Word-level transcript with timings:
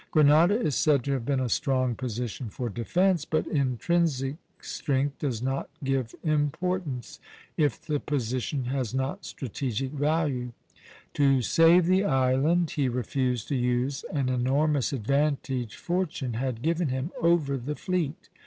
Grenada 0.09 0.59
is 0.59 0.73
said 0.73 1.03
to 1.03 1.11
have 1.11 1.27
been 1.27 1.39
a 1.39 1.47
strong 1.47 1.93
position 1.93 2.49
for 2.49 2.69
defence; 2.69 3.23
but 3.23 3.45
intrinsic 3.45 4.37
strength 4.59 5.19
does 5.19 5.43
not 5.43 5.69
give 5.83 6.15
importance, 6.23 7.19
if 7.55 7.79
the 7.79 7.99
position 7.99 8.65
has 8.65 8.95
not 8.95 9.25
strategic 9.25 9.91
value. 9.91 10.53
To 11.13 11.43
save 11.43 11.85
the 11.85 12.03
island, 12.03 12.71
he 12.71 12.89
refused 12.89 13.47
to 13.49 13.55
use 13.55 14.03
an 14.11 14.27
enormous 14.27 14.91
advantage 14.91 15.75
fortune 15.75 16.33
had 16.33 16.63
given 16.63 16.87
him 16.89 17.11
over 17.21 17.55
the 17.55 17.75
fleet. 17.75 18.27